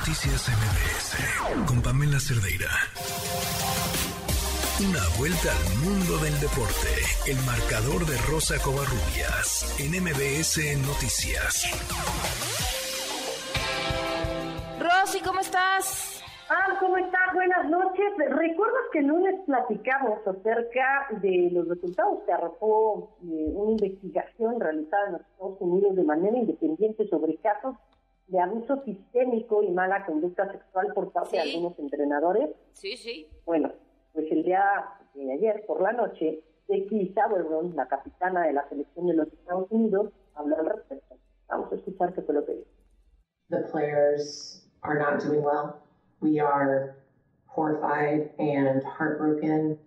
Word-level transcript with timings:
Noticias 0.00 0.48
MBS 0.48 1.66
con 1.68 1.82
Pamela 1.82 2.18
Cerdeira. 2.18 2.72
Una 4.80 5.04
vuelta 5.18 5.52
al 5.52 5.76
mundo 5.84 6.16
del 6.24 6.32
deporte. 6.40 6.88
El 7.28 7.36
marcador 7.44 8.08
de 8.08 8.16
Rosa 8.32 8.56
Covarrubias 8.64 9.76
en 9.76 10.00
MBS 10.00 10.56
Noticias. 10.88 11.68
Rosy, 14.80 15.20
¿cómo 15.20 15.40
estás? 15.40 16.24
Ah, 16.48 16.78
¿cómo 16.80 16.96
estás? 16.96 17.34
Buenas 17.34 17.68
noches. 17.68 18.10
¿Recuerdas 18.16 18.82
que 18.94 19.00
el 19.00 19.06
lunes 19.06 19.34
platicamos 19.44 20.26
acerca 20.26 21.08
de 21.20 21.50
los 21.52 21.68
resultados 21.68 22.24
que 22.24 22.32
arrojó 22.32 23.18
eh, 23.22 23.52
una 23.52 23.72
investigación 23.72 24.58
realizada 24.60 25.08
en 25.08 25.12
los 25.12 25.20
Estados 25.20 25.60
Unidos 25.60 25.94
de 25.94 26.04
manera 26.04 26.38
independiente 26.38 27.06
sobre 27.08 27.36
casos 27.36 27.76
de 28.30 28.40
abuso 28.40 28.82
sistémico 28.84 29.62
y 29.62 29.70
mala 29.70 30.06
conducta 30.06 30.50
sexual 30.50 30.92
por 30.94 31.12
parte 31.12 31.36
de 31.36 31.42
algunos 31.42 31.78
entrenadores? 31.78 32.50
Sí, 32.72 32.96
sí. 32.96 33.28
Bueno, 33.44 33.72
pues 34.12 34.30
el 34.30 34.44
día 34.44 34.62
de 35.14 35.32
ayer 35.32 35.64
por 35.66 35.82
la 35.82 35.92
noche, 35.92 36.42
Becky 36.68 37.12
Sauerbrunn, 37.12 37.74
la 37.74 37.88
capitana 37.88 38.46
de 38.46 38.52
la 38.52 38.68
selección 38.68 39.06
de 39.06 39.14
los 39.14 39.28
Estados 39.32 39.66
Unidos, 39.70 40.12
habló 40.34 40.56
al 40.58 40.66
respecto. 40.66 41.16
Vamos 41.48 41.72
a 41.72 41.74
escuchar 41.74 42.14
qué 42.14 42.22
fue 42.22 42.34
lo 42.34 42.46
que 42.46 42.54
dijo. 42.54 42.70
The 43.48 43.64
players 43.72 44.70
are 44.82 44.98
not 44.98 45.22
doing 45.24 45.42
well. 45.44 45.80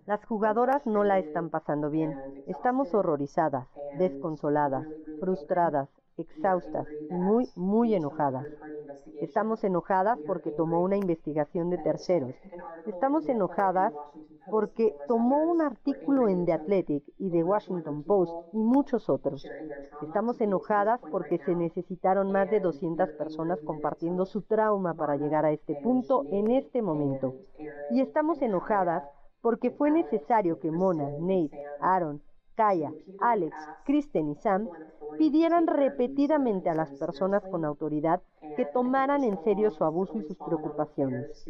Las 0.06 0.24
jugadoras 0.26 0.86
no 0.86 1.04
la 1.04 1.18
están 1.18 1.50
pasando 1.50 1.90
bien. 1.90 2.42
Estamos 2.46 2.92
horrorizadas, 2.92 3.68
desconsoladas, 3.98 4.86
frustradas, 5.20 5.88
exhaustas 6.16 6.86
muy, 7.10 7.48
muy 7.56 7.94
enojadas. 7.94 8.46
Estamos 9.20 9.64
enojadas 9.64 10.18
porque 10.26 10.50
tomó 10.50 10.82
una 10.82 10.96
investigación 10.96 11.70
de 11.70 11.78
terceros. 11.78 12.34
Estamos 12.86 13.28
enojadas 13.28 13.92
porque 14.50 14.94
tomó 15.08 15.50
un 15.50 15.62
artículo 15.62 16.28
en 16.28 16.44
The 16.44 16.52
Athletic 16.52 17.04
y 17.18 17.30
The 17.30 17.44
Washington 17.44 18.02
Post 18.02 18.32
y 18.52 18.58
muchos 18.58 19.08
otros. 19.08 19.46
Estamos 20.02 20.40
enojadas 20.40 21.00
porque 21.10 21.38
se 21.38 21.54
necesitaron 21.54 22.30
más 22.30 22.50
de 22.50 22.60
200 22.60 23.10
personas 23.12 23.60
compartiendo 23.62 24.26
su 24.26 24.42
trauma 24.42 24.94
para 24.94 25.16
llegar 25.16 25.44
a 25.44 25.52
este 25.52 25.76
punto 25.76 26.24
en 26.30 26.50
este 26.50 26.82
momento. 26.82 27.34
Y 27.90 28.00
estamos 28.00 28.42
enojadas 28.42 29.04
porque 29.40 29.70
fue 29.70 29.90
necesario 29.90 30.58
que 30.58 30.70
Mona, 30.70 31.08
Nate, 31.20 31.50
Aaron, 31.80 32.22
Kaya, 32.54 32.92
Alex, 33.20 33.54
Kristen 33.84 34.30
y 34.30 34.34
Sam 34.36 34.68
pidieran 35.18 35.66
repetidamente 35.66 36.70
a 36.70 36.74
las 36.74 36.90
personas 36.92 37.42
con 37.50 37.64
autoridad 37.64 38.22
que 38.56 38.64
tomaran 38.66 39.24
en 39.24 39.42
serio 39.42 39.70
su 39.70 39.84
abuso 39.84 40.18
y 40.18 40.22
sus 40.22 40.38
preocupaciones. 40.38 41.46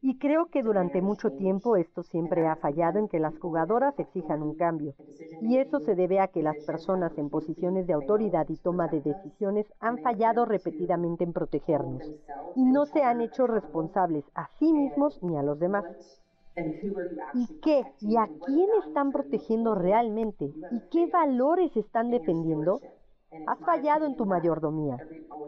Y 0.00 0.18
creo 0.18 0.46
que 0.46 0.62
durante 0.62 1.02
mucho 1.02 1.32
tiempo 1.32 1.76
esto 1.76 2.02
siempre 2.04 2.46
ha 2.46 2.56
fallado 2.56 2.98
en 2.98 3.08
que 3.08 3.18
las 3.18 3.36
jugadoras 3.38 3.98
exijan 3.98 4.42
un 4.42 4.54
cambio. 4.54 4.94
Y 5.42 5.58
eso 5.58 5.80
se 5.80 5.96
debe 5.96 6.20
a 6.20 6.28
que 6.28 6.42
las 6.42 6.56
personas 6.64 7.16
en 7.18 7.30
posiciones 7.30 7.86
de 7.86 7.94
autoridad 7.94 8.48
y 8.48 8.56
toma 8.56 8.86
de 8.86 9.00
decisiones 9.00 9.66
han 9.80 9.98
fallado 9.98 10.44
repetidamente 10.44 11.24
en 11.24 11.32
protegernos. 11.32 12.02
Y 12.54 12.64
no 12.64 12.86
se 12.86 13.02
han 13.02 13.20
hecho 13.20 13.46
responsables 13.46 14.24
a 14.34 14.48
sí 14.58 14.72
mismos 14.72 15.20
ni 15.22 15.36
a 15.36 15.42
los 15.42 15.58
demás. 15.58 15.84
¿Y 17.34 17.46
qué? 17.60 17.84
¿Y 18.00 18.16
a 18.16 18.28
quién 18.46 18.68
están 18.86 19.12
protegiendo 19.12 19.74
realmente? 19.74 20.52
¿Y 20.70 20.80
qué 20.90 21.06
valores 21.06 21.76
están 21.76 22.10
defendiendo? 22.10 22.80
Has 23.46 23.58
fallado 23.60 24.06
en 24.06 24.16
tu 24.16 24.24
mayordomía. 24.24 24.96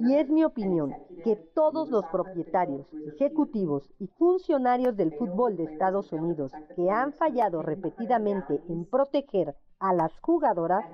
Y 0.01 0.15
es 0.15 0.29
mi 0.29 0.45
opinión 0.45 0.95
que 1.25 1.37
todos 1.37 1.89
los 1.89 2.05
propietarios, 2.07 2.87
ejecutivos 3.15 3.91
y 3.99 4.07
funcionarios 4.07 4.97
del 4.97 5.13
fútbol 5.13 5.57
de 5.57 5.65
Estados 5.65 6.13
Unidos 6.13 6.53
que 6.77 6.91
han 6.91 7.13
fallado 7.15 7.63
repetidamente 7.63 8.61
en 8.69 8.85
proteger 8.85 9.55
a 9.79 9.95
las 9.95 10.13
jugadoras, 10.21 10.85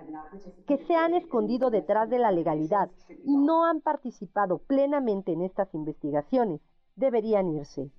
que 0.66 0.78
se 0.86 0.94
han 0.94 1.14
escondido 1.14 1.70
detrás 1.70 2.08
de 2.08 2.20
la 2.20 2.30
legalidad 2.30 2.88
y 3.24 3.36
no 3.36 3.64
han 3.64 3.80
participado 3.80 4.58
plenamente 4.58 5.32
en 5.32 5.42
estas 5.42 5.74
investigaciones, 5.74 6.60
deberían 6.94 7.48
irse. 7.48 7.90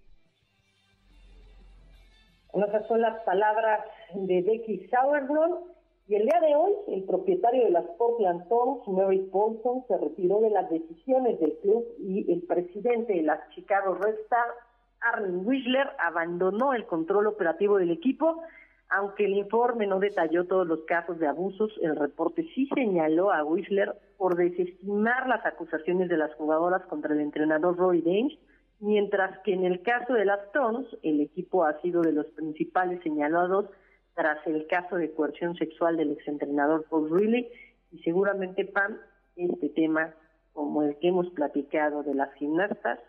Esas 2.53 2.88
son 2.88 3.02
las 3.02 3.22
palabras 3.24 3.81
de 4.13 4.41
Becky 4.41 4.88
Sauerbrunn. 4.88 5.78
Y 6.08 6.16
el 6.16 6.24
día 6.24 6.40
de 6.40 6.56
hoy, 6.56 6.74
el 6.88 7.03
propietario 7.03 7.66
de 7.66 7.72
las 7.72 7.85
Portland 7.97 8.47
Thorns, 8.47 8.88
Mary 8.88 9.28
Paulson, 9.31 9.84
se 9.90 9.97
retiró 9.97 10.40
de 10.40 10.52
las 10.52 10.69
decisiones 10.69 11.38
del 11.40 11.57
club 11.62 11.86
y 12.00 12.31
el 12.31 12.44
presidente 12.44 13.13
de 13.13 13.24
las 13.24 13.50
Chicago 13.50 13.96
Red 13.96 14.16
Stars, 14.24 14.53
Arlen 15.02 15.46
Wiesler, 15.46 15.90
abandonó 16.00 16.74
el 16.74 16.86
control 16.86 17.28
operativo 17.28 17.78
del 17.78 17.91
equipo. 17.91 18.41
Aunque 18.90 19.25
el 19.25 19.34
informe 19.34 19.86
no 19.86 20.00
detalló 20.00 20.46
todos 20.46 20.66
los 20.66 20.86
casos 20.86 21.19
de 21.19 21.28
abusos, 21.28 21.74
el 21.81 21.97
reporte 21.97 22.47
sí 22.56 22.69
señaló 22.74 23.34
a 23.34 23.44
Wiesler 23.44 23.94
por 24.18 24.38
desestimar 24.38 25.28
las 25.28 25.46
acusaciones 25.46 26.07
de 26.07 26.16
las 26.16 26.34
jugadoras 26.36 26.84
contra 26.84 27.13
el 27.13 27.19
entrenador 27.19 27.75
Roy 27.75 28.02
Dames 28.02 28.40
mientras 28.79 29.39
que 29.39 29.53
en 29.53 29.65
el 29.65 29.81
caso 29.81 30.13
de 30.13 30.25
las 30.25 30.51
Tons, 30.51 30.88
el 31.03 31.21
equipo 31.21 31.65
ha 31.65 31.79
sido 31.81 32.01
de 32.01 32.11
los 32.11 32.27
principales 32.27 33.01
señalados 33.03 33.65
tras 34.13 34.45
el 34.47 34.65
caso 34.67 34.95
de 34.95 35.11
coerción 35.11 35.55
sexual 35.55 35.97
del 35.97 36.11
exentrenador 36.11 36.85
Paul 36.89 37.09
Riley 37.09 37.51
y 37.91 37.99
seguramente 37.99 38.65
Pam, 38.65 38.97
este 39.35 39.69
tema, 39.69 40.13
como 40.53 40.81
el 40.83 40.97
que 40.97 41.09
hemos 41.09 41.29
platicado 41.31 42.03
de 42.03 42.15
las 42.15 42.33
gimnastas, 42.33 42.99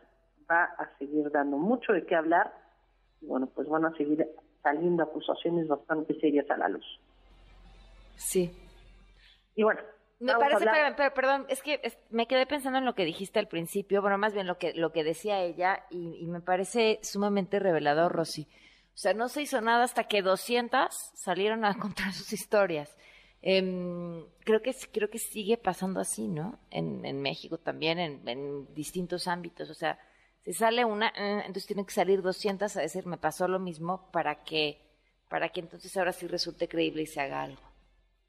va 0.51 0.65
a 0.65 0.97
seguir 0.99 1.31
dando 1.31 1.57
mucho 1.57 1.93
de 1.93 2.05
qué 2.05 2.15
hablar 2.15 2.53
y 3.21 3.27
bueno, 3.27 3.49
pues 3.55 3.69
van 3.69 3.85
a 3.85 3.97
seguir 3.97 4.27
saliendo 4.63 5.03
acusaciones 5.03 5.67
bastante 5.67 6.19
serias 6.21 6.49
a 6.51 6.57
la 6.57 6.69
luz. 6.69 6.85
Sí. 8.17 8.51
Y 9.55 9.63
bueno, 9.63 9.81
me 10.21 10.35
parece, 10.35 10.67
pero, 10.97 11.15
perdón, 11.15 11.47
es 11.49 11.63
que 11.63 11.81
me 12.11 12.27
quedé 12.27 12.47
pensando 12.47 12.79
en 12.79 12.85
lo 12.85 12.95
que 12.95 13.05
dijiste 13.05 13.39
al 13.39 13.47
principio, 13.47 14.03
bueno, 14.03 14.19
más 14.19 14.35
bien 14.35 14.47
lo 14.47 14.59
que, 14.59 14.73
lo 14.75 14.93
que 14.93 15.05
decía 15.05 15.41
ella, 15.43 15.85
y, 15.91 16.27
me 16.27 16.41
parece 16.41 16.99
sumamente 17.03 17.59
revelador, 17.61 18.13
Rosy. 18.13 18.49
O 18.95 19.01
sea, 19.01 19.15
no 19.15 19.29
se 19.29 19.43
hizo 19.43 19.61
nada 19.61 19.85
hasta 19.85 20.05
que 20.05 20.23
200 20.23 20.89
salieron 21.15 21.65
a 21.65 21.75
contar 21.79 22.13
sus 22.13 22.33
historias. 22.33 22.97
Em, 23.41 24.25
creo 24.41 24.61
que 24.61 24.75
creo 24.93 25.09
que 25.09 25.21
sigue 25.21 25.57
pasando 25.57 26.01
así, 26.01 26.27
¿no? 26.27 26.59
En, 26.71 27.05
en 27.05 27.23
México 27.23 27.59
también, 27.59 28.01
en, 28.01 28.29
en, 28.29 28.75
distintos 28.75 29.29
ámbitos. 29.29 29.71
O 29.71 29.75
sea, 29.75 30.01
si 30.45 30.53
sale 30.53 30.85
una, 30.85 31.09
eh, 31.11 31.43
entonces 31.47 31.67
tienen 31.67 31.85
que 31.85 31.93
salir 31.93 32.23
200 32.23 32.77
a 32.77 32.81
decir, 32.81 33.07
me 33.07 33.19
pasó 33.19 33.47
lo 33.47 33.61
mismo, 33.61 34.11
para 34.11 34.43
que, 34.43 34.81
para 35.29 35.51
que 35.51 35.61
entonces 35.61 35.97
ahora 35.97 36.13
sí 36.13 36.27
resulte 36.27 36.67
creíble 36.67 37.03
y 37.03 37.07
se 37.07 37.21
haga 37.21 37.43
algo. 37.43 37.68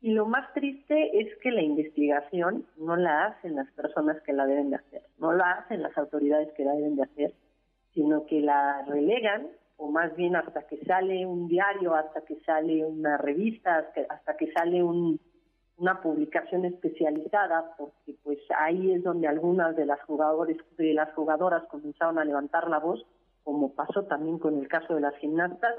Y 0.02 0.14
lo 0.14 0.26
más 0.26 0.54
triste 0.54 1.20
es 1.20 1.38
que 1.40 1.52
la 1.52 1.62
investigación 1.62 2.66
no 2.78 2.96
la 2.96 3.26
hacen 3.26 3.56
las 3.56 3.70
personas 3.72 4.22
que 4.22 4.32
la 4.32 4.46
deben 4.46 4.70
de 4.70 4.78
hacer, 4.78 5.02
no 5.18 5.34
la 5.34 5.52
hacen 5.52 5.82
las 5.82 5.98
autoridades 5.98 6.54
que 6.54 6.64
la 6.64 6.74
deben 6.74 6.96
de 6.96 7.04
hacer, 7.04 7.34
sino 7.94 8.26
que 8.26 8.40
la 8.40 8.84
relegan, 8.88 9.48
o 9.76 9.92
más 9.92 10.16
bien 10.16 10.38
hasta 10.38 10.68
que 10.68 10.78
sale 10.86 11.26
un 11.26 11.50
diario, 11.50 11.96
hasta 11.96 12.22
que 12.22 12.40
sale 12.46 12.86
una 12.86 13.18
revista, 13.18 13.92
hasta 14.10 14.38
que 14.38 14.52
sale 14.54 14.82
una 14.84 16.02
publicación 16.02 16.64
especializada, 16.64 17.76
porque 17.78 18.16
pues 18.24 18.40
ahí 18.58 18.94
es 18.94 19.04
donde 19.04 19.28
algunas 19.28 19.76
de 19.76 19.86
las 19.86 20.02
jugadores, 20.04 20.58
de 20.78 20.94
las 20.94 21.14
jugadoras 21.14 21.66
comenzaron 21.68 22.20
a 22.20 22.26
levantar 22.26 22.70
la 22.70 22.80
voz, 22.80 23.06
como 23.44 23.74
pasó 23.74 24.04
también 24.04 24.40
con 24.40 24.58
el 24.60 24.68
caso 24.70 24.96
de 24.96 25.02
las 25.02 25.16
gimnastas, 25.18 25.76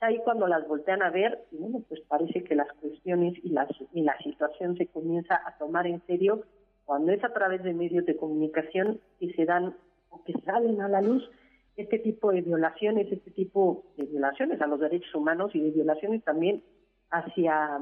ahí 0.00 0.18
cuando 0.24 0.46
las 0.46 0.66
voltean 0.66 1.02
a 1.02 1.10
ver, 1.10 1.46
bueno, 1.50 1.82
pues 1.88 2.00
parece 2.02 2.44
que 2.44 2.54
las 2.54 2.72
cuestiones 2.74 3.34
y, 3.42 3.50
las, 3.50 3.68
y 3.92 4.02
la 4.02 4.16
situación 4.18 4.76
se 4.76 4.86
comienza 4.86 5.40
a 5.46 5.56
tomar 5.58 5.86
en 5.86 6.00
serio 6.06 6.42
cuando 6.84 7.12
es 7.12 7.22
a 7.24 7.32
través 7.32 7.62
de 7.62 7.74
medios 7.74 8.06
de 8.06 8.16
comunicación 8.16 9.00
que 9.20 9.32
se 9.34 9.44
dan 9.44 9.76
o 10.10 10.24
que 10.24 10.32
salen 10.44 10.80
a 10.80 10.88
la 10.88 11.02
luz 11.02 11.28
este 11.76 11.98
tipo 11.98 12.32
de 12.32 12.40
violaciones, 12.40 13.10
este 13.12 13.30
tipo 13.30 13.84
de 13.96 14.06
violaciones 14.06 14.60
a 14.60 14.66
los 14.66 14.80
derechos 14.80 15.14
humanos 15.14 15.54
y 15.54 15.60
de 15.60 15.70
violaciones 15.70 16.24
también 16.24 16.62
hacia, 17.10 17.80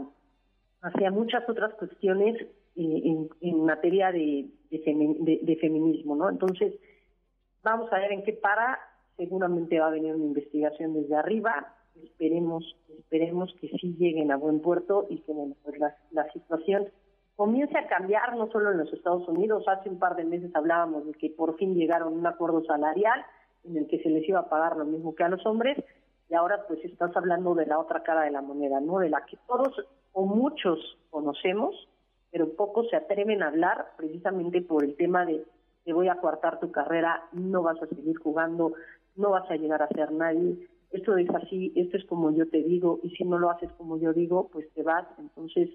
hacia 0.82 1.11
muchas 1.11 1.49
otras 1.49 1.73
cuestiones 1.75 2.37
eh, 2.76 3.29
en, 3.41 3.64
materia 3.64 4.12
de, 4.12 4.50
de, 4.70 5.41
de 5.43 5.56
feminismo, 5.56 6.14
¿no? 6.14 6.29
Entonces, 6.29 6.75
vamos 7.62 7.91
a 7.93 7.99
ver 7.99 8.12
en 8.12 8.23
qué 8.23 8.35
para, 8.35 8.79
seguramente 9.17 9.81
va 9.81 9.87
a 9.87 9.91
venir 9.91 10.14
una 10.14 10.26
investigación 10.26 10.93
desde 10.93 11.17
arriba, 11.17 11.75
esperemos 12.04 12.76
esperemos 12.98 13.54
que 13.60 13.69
sí 13.69 13.94
lleguen 13.98 14.32
a 14.32 14.37
buen 14.37 14.60
puerto 14.60 15.06
y 15.08 15.19
que 15.19 15.32
pues 15.62 15.78
la, 15.78 15.96
la 16.10 16.31
situación 16.32 16.88
comience 17.37 17.76
a 17.78 17.87
cambiar 17.87 18.37
no 18.37 18.50
solo 18.50 18.72
en 18.72 18.78
los 18.78 18.93
Estados 18.93 19.26
Unidos 19.28 19.64
hace 19.69 19.88
un 19.88 19.98
par 19.98 20.16
de 20.16 20.25
meses 20.25 20.54
hablábamos 20.54 21.06
de 21.06 21.12
que 21.12 21.31
por 21.31 21.56
fin 21.56 21.75
llegaron 21.75 22.14
a 22.14 22.16
un 22.16 22.26
acuerdo 22.26 22.64
salarial 22.64 23.25
en 23.64 23.76
el 23.76 23.87
que 23.87 24.02
se 24.02 24.08
les 24.08 24.28
iba 24.28 24.40
a 24.40 24.48
pagar 24.48 24.76
lo 24.76 24.84
mismo 24.84 25.14
que 25.14 25.25
a 25.25 25.28
los 25.28 25.44
hombres 25.46 25.76
y 26.28 26.34
ahora 26.34 26.64
pues 26.66 26.84
estás 26.84 27.16
hablando 27.16 27.54
de 27.54 27.66
la 27.66 27.78
otra 27.78 28.02
cara 28.02 28.22
de 28.22 28.31
la 28.31 28.43
moneda 28.43 28.81
no 28.81 28.98
de 28.98 29.10
la 29.10 29.25
que 29.26 29.38
todos 29.46 29.75
o 30.12 30.25
muchos 30.25 30.98
conocemos 31.10 31.75
pero 32.31 32.54
pocos 32.54 32.88
se 32.90 32.96
atreven 32.96 33.43
a 33.43 33.48
hablar 33.48 33.93
precisamente 33.96 34.60
por 34.60 34.84
el 34.84 34.96
tema 34.96 35.25
de 35.25 35.44
te 35.87 35.93
voy 35.93 36.08
a 36.08 36.16
coartar 36.16 36.58
tu 36.58 36.72
carrera, 36.72 37.22
no 37.32 37.62
vas 37.62 37.81
a 37.81 37.87
seguir 37.87 38.19
jugando, 38.19 38.72
no 39.14 39.31
vas 39.31 39.48
a 39.50 39.54
llegar 39.54 39.82
a 39.82 39.88
ser 39.88 40.10
nadie. 40.10 40.69
Esto 40.91 41.17
es 41.17 41.29
así, 41.31 41.73
esto 41.75 41.97
es 41.97 42.05
como 42.06 42.31
yo 42.31 42.49
te 42.49 42.62
digo, 42.62 43.00
y 43.03 43.11
si 43.11 43.25
no 43.25 43.38
lo 43.38 43.50
haces 43.50 43.71
como 43.73 43.99
yo 43.99 44.12
digo, 44.12 44.49
pues 44.53 44.73
te 44.73 44.83
vas. 44.83 45.06
Entonces, 45.19 45.71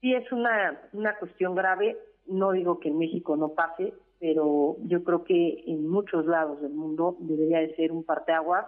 sí 0.00 0.14
es 0.14 0.30
una, 0.32 0.80
una 0.92 1.16
cuestión 1.18 1.54
grave, 1.54 1.96
no 2.26 2.52
digo 2.52 2.80
que 2.80 2.88
en 2.88 2.98
México 2.98 3.36
no 3.36 3.50
pase, 3.50 3.92
pero 4.18 4.76
yo 4.84 5.04
creo 5.04 5.24
que 5.24 5.64
en 5.66 5.88
muchos 5.88 6.26
lados 6.26 6.60
del 6.60 6.72
mundo 6.72 7.16
debería 7.20 7.60
de 7.60 7.74
ser 7.76 7.92
un 7.92 8.04
parteaguas, 8.04 8.66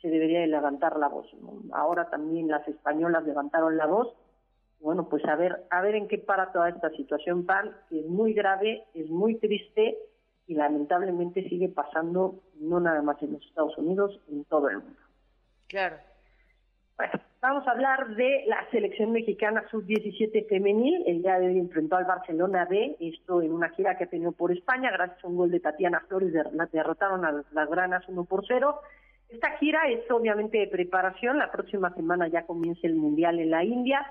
se 0.00 0.08
debería 0.08 0.40
de 0.40 0.48
levantar 0.48 0.98
la 0.98 1.08
voz. 1.08 1.26
Ahora 1.72 2.10
también 2.10 2.48
las 2.48 2.66
españolas 2.66 3.24
levantaron 3.24 3.76
la 3.76 3.86
voz. 3.86 4.12
Bueno, 4.80 5.08
pues 5.08 5.24
a 5.26 5.36
ver, 5.36 5.64
a 5.70 5.80
ver 5.80 5.94
en 5.94 6.08
qué 6.08 6.18
para 6.18 6.50
toda 6.50 6.68
esta 6.68 6.90
situación 6.90 7.46
PAN, 7.46 7.72
que 7.88 8.00
es 8.00 8.06
muy 8.06 8.32
grave, 8.34 8.84
es 8.94 9.08
muy 9.08 9.36
triste 9.36 9.96
y 10.46 10.54
lamentablemente 10.54 11.48
sigue 11.48 11.68
pasando 11.68 12.40
no 12.60 12.80
nada 12.80 13.02
más 13.02 13.22
en 13.22 13.32
los 13.34 13.46
Estados 13.46 13.76
Unidos, 13.78 14.20
en 14.28 14.44
todo 14.44 14.68
el 14.68 14.78
mundo. 14.78 15.00
Claro. 15.68 15.96
Bueno, 16.96 17.12
vamos 17.40 17.66
a 17.66 17.70
hablar 17.70 18.14
de 18.16 18.44
la 18.46 18.68
selección 18.70 19.12
mexicana 19.12 19.64
sub-17 19.70 20.46
femenil. 20.48 21.02
El 21.06 21.22
día 21.22 21.38
de 21.38 21.48
hoy 21.48 21.58
enfrentó 21.58 21.96
al 21.96 22.04
Barcelona 22.04 22.66
B, 22.66 22.96
esto 23.00 23.40
en 23.40 23.52
una 23.52 23.70
gira 23.70 23.96
que 23.96 24.04
ha 24.04 24.10
tenido 24.10 24.32
por 24.32 24.52
España, 24.52 24.90
gracias 24.90 25.24
a 25.24 25.28
un 25.28 25.36
gol 25.36 25.50
de 25.50 25.60
Tatiana 25.60 26.04
Flores, 26.08 26.32
derrotaron 26.72 27.24
a 27.24 27.32
las 27.32 27.68
granas 27.70 28.06
1 28.08 28.24
por 28.24 28.44
0. 28.46 28.78
Esta 29.30 29.56
gira 29.56 29.88
es 29.88 30.08
obviamente 30.10 30.58
de 30.58 30.66
preparación, 30.66 31.38
la 31.38 31.50
próxima 31.50 31.94
semana 31.94 32.28
ya 32.28 32.44
comienza 32.44 32.86
el 32.86 32.96
Mundial 32.96 33.38
en 33.38 33.50
la 33.50 33.64
India. 33.64 34.06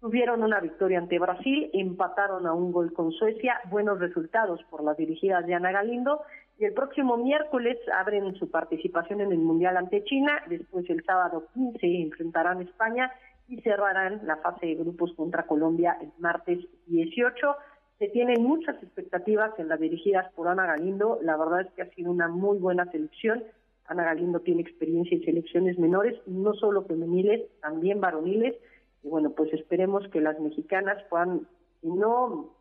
Tuvieron 0.00 0.44
una 0.44 0.60
victoria 0.60 0.98
ante 0.98 1.18
Brasil, 1.18 1.70
empataron 1.72 2.46
a 2.46 2.52
un 2.52 2.70
gol 2.70 2.92
con 2.92 3.10
Suecia, 3.10 3.60
buenos 3.68 3.98
resultados 3.98 4.62
por 4.70 4.84
las 4.84 4.96
dirigidas 4.96 5.44
de 5.44 5.54
Ana 5.54 5.72
Galindo 5.72 6.20
y 6.56 6.66
el 6.66 6.72
próximo 6.72 7.16
miércoles 7.16 7.78
abren 7.92 8.32
su 8.36 8.48
participación 8.48 9.22
en 9.22 9.32
el 9.32 9.38
Mundial 9.38 9.76
ante 9.76 10.04
China, 10.04 10.40
después 10.48 10.88
el 10.88 11.02
sábado 11.04 11.48
15 11.52 12.02
enfrentarán 12.02 12.62
España 12.62 13.10
y 13.48 13.60
cerrarán 13.60 14.20
la 14.24 14.36
fase 14.36 14.66
de 14.66 14.76
grupos 14.76 15.12
contra 15.14 15.46
Colombia 15.46 15.98
el 16.00 16.12
martes 16.18 16.60
18. 16.86 17.56
Se 17.98 18.06
tienen 18.06 18.40
muchas 18.40 18.80
expectativas 18.80 19.50
en 19.58 19.66
las 19.66 19.80
dirigidas 19.80 20.32
por 20.34 20.46
Ana 20.46 20.66
Galindo, 20.66 21.18
la 21.22 21.36
verdad 21.36 21.62
es 21.62 21.72
que 21.72 21.82
ha 21.82 21.90
sido 21.90 22.12
una 22.12 22.28
muy 22.28 22.58
buena 22.58 22.88
selección. 22.92 23.42
Ana 23.86 24.04
Galindo 24.04 24.38
tiene 24.38 24.62
experiencia 24.62 25.16
en 25.16 25.24
selecciones 25.24 25.76
menores, 25.76 26.14
no 26.26 26.54
solo 26.54 26.84
femeniles, 26.84 27.42
también 27.60 28.00
varoniles, 28.00 28.54
y 29.02 29.08
bueno, 29.08 29.30
pues 29.30 29.52
esperemos 29.52 30.08
que 30.08 30.20
las 30.20 30.38
mexicanas 30.40 31.02
puedan, 31.08 31.46
si 31.80 31.88
no 31.88 32.54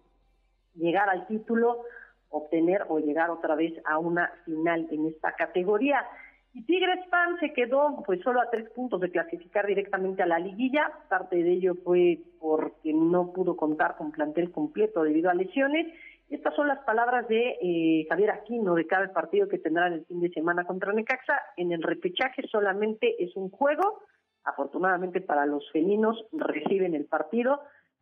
llegar 0.75 1.10
al 1.10 1.28
título, 1.28 1.84
obtener 2.30 2.86
o 2.89 3.00
llegar 3.00 3.30
otra 3.30 3.56
vez 3.56 3.74
a 3.86 3.98
una 3.98 4.31
final 4.45 4.88
en 4.92 5.07
esta 5.07 5.34
categoría. 5.34 6.06
Y 6.54 6.63
Tigres 6.63 7.06
Pan 7.10 7.38
se 7.39 7.54
quedó 7.54 8.04
pues 8.06 8.22
solo 8.22 8.42
a 8.42 8.50
tres 8.50 8.69
puntos 8.72 9.00
de 9.01 9.12
clasificar 9.12 9.68
directamente 9.68 10.24
a 10.24 10.28
la 10.28 10.39
liguilla. 10.39 10.92
Parte 11.10 11.36
de 11.36 11.51
ello 11.51 11.75
fue 11.84 12.19
porque 12.39 12.94
no 12.94 13.31
pudo 13.31 13.56
contar 13.56 13.95
con 13.95 14.12
plantel 14.12 14.51
completo 14.51 15.04
debido 15.04 15.30
a 15.30 15.36
lesiones. 15.36 15.88
Estas 16.30 16.56
son 16.56 16.68
las 16.68 16.80
palabras 16.80 17.28
de 17.28 17.57
eh, 17.62 18.06
Javier 18.10 18.31
Aquino 18.31 18.75
de 18.75 18.88
cada 18.88 19.13
partido 19.13 19.48
que 19.48 19.60
tendrán 19.60 19.94
el 19.94 20.06
fin 20.06 20.19
de 20.19 20.30
semana 20.30 20.66
contra 20.66 20.92
Necaxa. 20.94 21.39
En 21.56 21.72
el 21.72 21.84
repechaje 21.84 22.48
solamente 22.48 23.24
es 23.24 23.36
un 23.36 23.50
juego. 23.50 24.01
Afortunadamente 24.47 25.19
para 25.21 25.45
los 25.45 25.69
felinos 25.71 26.25
reciben 26.31 26.95
el 26.95 27.05
partido. 27.05 27.59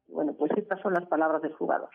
Bueno, 0.07 0.33
pues 0.37 0.51
estas 0.55 0.79
son 0.81 0.93
las 0.93 1.05
palabras 1.07 1.41
del 1.41 1.53
jugador 1.53 1.89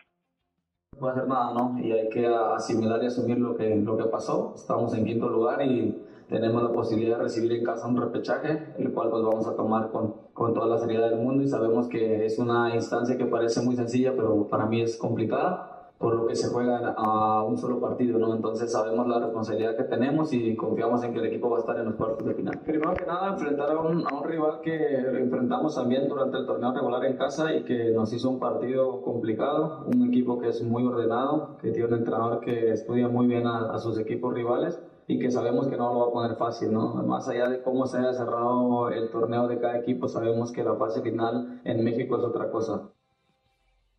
no 0.93 0.99
puede 0.99 1.13
hacer 1.13 1.27
nada, 1.27 1.53
¿no? 1.53 1.79
Y 1.79 1.91
hay 1.93 2.09
que 2.09 2.27
asimilar 2.27 3.01
y 3.01 3.07
asumir 3.07 3.39
lo 3.39 3.55
que, 3.55 3.75
lo 3.77 3.97
que 3.97 4.03
pasó. 4.05 4.53
Estamos 4.55 4.93
en 4.93 5.05
quinto 5.05 5.29
lugar 5.29 5.61
y 5.61 6.03
tenemos 6.27 6.61
la 6.61 6.71
posibilidad 6.71 7.17
de 7.17 7.23
recibir 7.23 7.53
en 7.53 7.63
casa 7.63 7.87
un 7.87 7.95
repechaje, 7.95 8.73
el 8.77 8.91
cual 8.93 9.09
pues 9.09 9.23
vamos 9.23 9.47
a 9.47 9.55
tomar 9.55 9.89
con, 9.91 10.15
con 10.33 10.53
toda 10.53 10.67
la 10.67 10.77
seriedad 10.77 11.09
del 11.09 11.19
mundo 11.19 11.43
y 11.43 11.47
sabemos 11.47 11.87
que 11.87 12.25
es 12.25 12.39
una 12.39 12.75
instancia 12.75 13.17
que 13.17 13.25
parece 13.25 13.61
muy 13.61 13.75
sencilla, 13.77 14.13
pero 14.15 14.47
para 14.47 14.65
mí 14.65 14.81
es 14.81 14.97
complicada 14.97 15.80
por 16.01 16.15
lo 16.15 16.25
que 16.25 16.35
se 16.35 16.49
juega 16.49 16.93
a 16.97 17.43
un 17.43 17.57
solo 17.57 17.79
partido, 17.79 18.17
¿no? 18.17 18.35
Entonces 18.35 18.71
sabemos 18.71 19.07
la 19.07 19.19
responsabilidad 19.19 19.77
que 19.77 19.83
tenemos 19.83 20.33
y 20.33 20.55
confiamos 20.55 21.03
en 21.03 21.13
que 21.13 21.19
el 21.19 21.25
equipo 21.27 21.49
va 21.49 21.57
a 21.57 21.59
estar 21.59 21.77
en 21.77 21.85
los 21.85 21.95
cuartos 21.95 22.25
de 22.25 22.33
final. 22.33 22.59
Primero 22.65 22.93
que 22.95 23.05
nada, 23.05 23.29
enfrentar 23.29 23.71
a 23.71 23.79
un, 23.79 24.05
a 24.05 24.13
un 24.13 24.23
rival 24.23 24.61
que 24.61 24.95
enfrentamos 25.21 25.75
también 25.75 26.09
durante 26.09 26.37
el 26.37 26.45
torneo 26.45 26.73
regular 26.73 27.05
en 27.05 27.17
casa 27.17 27.53
y 27.53 27.63
que 27.63 27.91
nos 27.91 28.11
hizo 28.11 28.29
un 28.29 28.39
partido 28.39 29.01
complicado, 29.01 29.85
un 29.85 30.07
equipo 30.09 30.39
que 30.39 30.49
es 30.49 30.63
muy 30.63 30.85
ordenado, 30.85 31.57
que 31.61 31.71
tiene 31.71 31.87
un 31.87 31.93
entrenador 31.99 32.39
que 32.39 32.71
estudia 32.71 33.07
muy 33.07 33.27
bien 33.27 33.45
a, 33.45 33.71
a 33.71 33.77
sus 33.77 33.97
equipos 33.99 34.33
rivales 34.33 34.81
y 35.07 35.19
que 35.19 35.29
sabemos 35.29 35.67
que 35.67 35.77
no 35.77 35.93
lo 35.93 35.99
va 35.99 36.07
a 36.07 36.11
poner 36.11 36.37
fácil, 36.37 36.73
¿no? 36.73 36.93
Más 37.03 37.27
allá 37.27 37.49
de 37.49 37.61
cómo 37.61 37.85
se 37.85 37.97
haya 37.97 38.13
cerrado 38.13 38.89
el 38.89 39.09
torneo 39.11 39.47
de 39.47 39.59
cada 39.59 39.77
equipo, 39.77 40.07
sabemos 40.07 40.51
que 40.51 40.63
la 40.63 40.75
fase 40.75 41.01
final 41.01 41.61
en 41.63 41.83
México 41.83 42.17
es 42.17 42.23
otra 42.23 42.49
cosa. 42.49 42.89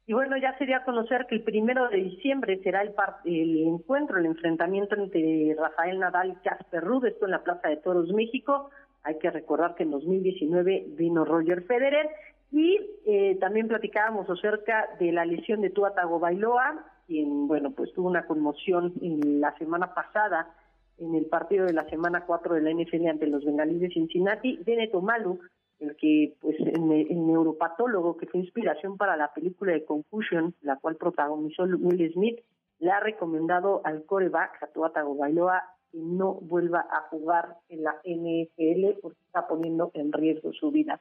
Y 0.07 0.15
bueno, 0.15 0.37
ya 0.37 0.57
sería 0.59 0.85
conocer 0.85 1.27
que 1.27 1.37
el 1.37 1.43
primero 1.43 1.89
de 1.89 1.99
diciembre 1.99 2.61
será 2.63 2.83
el, 2.83 2.93
el 3.25 3.59
encuentro, 3.69 4.19
el 4.19 4.27
enfrentamiento 4.27 4.97
entre 4.97 5.55
Rafael 5.57 6.01
Nadal 6.01 6.33
y 6.33 6.49
Casper 6.49 6.83
Ruud, 6.83 7.07
esto 7.07 7.27
en 7.27 7.31
la 7.31 7.45
Plaza 7.45 7.69
de 7.69 7.77
Toros 7.77 8.13
México. 8.13 8.71
Hay 9.05 9.19
que 9.19 9.31
recordar 9.31 9.75
que 9.77 9.85
en 9.85 9.93
2019 9.93 10.87
vino 10.97 11.25
Roger 11.25 11.63
Federer 11.63 12.09
y 12.51 12.79
eh, 13.07 13.37
también 13.41 13.69
platicábamos 13.69 14.29
acerca 14.29 14.89
de 14.99 15.13
la 15.13 15.25
lesión 15.25 15.61
de 15.63 15.71
Tua 15.71 15.91
Bailoa, 15.91 16.85
quien, 17.07 17.47
bueno, 17.47 17.71
pues 17.71 17.93
tuvo 17.95 18.09
una 18.09 18.27
conmoción 18.27 18.93
en 19.01 19.41
la 19.41 19.57
semana 19.57 19.95
pasada 19.95 20.55
en 20.99 21.15
el 21.15 21.27
partido 21.27 21.67
de 21.67 21.73
la 21.73 21.89
semana 21.89 22.25
4 22.27 22.55
de 22.55 22.61
la 22.61 22.71
NFL 22.71 23.07
ante 23.09 23.27
los 23.27 23.45
bengalíes 23.45 23.81
de 23.81 23.89
Cincinnati. 23.89 24.59
Beneto 24.65 25.01
Malu 25.01 25.41
el 25.83 25.97
que 25.97 26.35
pues 26.41 26.57
el, 26.61 27.27
neuropatólogo 27.27 28.17
que 28.17 28.27
fue 28.27 28.41
inspiración 28.41 28.97
para 28.97 29.17
la 29.17 29.33
película 29.33 29.73
de 29.73 29.85
Confusion, 29.85 30.55
la 30.63 30.77
cual 30.77 30.97
protagonizó 30.97 31.65
Will 31.65 32.13
Smith, 32.13 32.41
le 32.79 32.91
ha 32.91 33.01
recomendado 33.01 33.81
al 33.85 34.05
coreback, 34.05 34.63
a 34.63 34.67
Tua 34.69 34.93
Tagovailoa, 34.93 35.63
que 35.91 35.99
no 35.99 36.35
vuelva 36.35 36.87
a 36.91 37.09
jugar 37.11 37.57
en 37.69 37.85
la 37.85 37.95
NFL 38.05 39.01
porque 39.01 39.21
está 39.27 39.47
poniendo 39.47 39.91
en 39.95 40.13
riesgo 40.13 40.53
su 40.53 40.71
vida. 40.71 41.01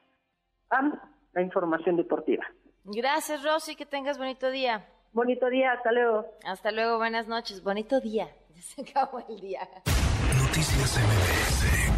Pam, 0.68 0.98
la 1.32 1.42
información 1.42 1.96
deportiva. 1.96 2.44
Gracias, 2.84 3.42
Rosy, 3.42 3.76
que 3.76 3.86
tengas 3.86 4.18
bonito 4.18 4.50
día. 4.50 4.86
Bonito 5.12 5.48
día, 5.48 5.72
hasta 5.72 5.92
luego. 5.92 6.26
Hasta 6.44 6.72
luego, 6.72 6.98
buenas 6.98 7.28
noches, 7.28 7.62
bonito 7.62 8.00
día. 8.00 8.28
Ya 8.54 8.60
se 8.60 8.82
acabó 8.82 9.18
el 9.28 9.40
día. 9.40 9.60
Noticias 10.38 10.98
MBS 10.98 11.91